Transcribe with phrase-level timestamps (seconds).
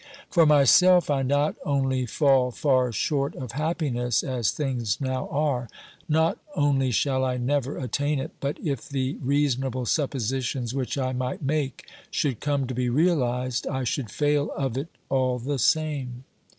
[0.31, 5.69] For myself, I not only fall far short of happiness as things now are,
[6.09, 11.43] not only shall I never attain it, but if the reasonable suppositions which I might
[11.43, 16.23] make should come to be realised, I should fail of it all the same.